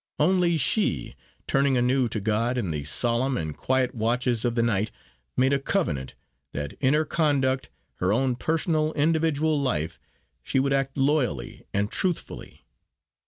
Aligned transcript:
Only 0.17 0.57
she, 0.57 1.13
turning 1.45 1.77
anew 1.77 2.07
to 2.09 2.19
God, 2.19 2.57
in 2.57 2.71
the 2.71 2.83
solemn 2.83 3.37
and 3.37 3.55
quiet 3.55 3.93
watches 3.93 4.43
of 4.43 4.55
the 4.55 4.63
night, 4.63 4.89
made 5.37 5.53
a 5.53 5.59
covenant, 5.59 6.15
that 6.53 6.73
in 6.79 6.95
her 6.95 7.05
conduct, 7.05 7.69
her 7.97 8.11
own 8.11 8.35
personal 8.35 8.93
individual 8.93 9.59
life, 9.61 9.99
she 10.41 10.57
would 10.59 10.73
act 10.73 10.97
loyally 10.97 11.67
and 11.71 11.91
truthfully. 11.91 12.65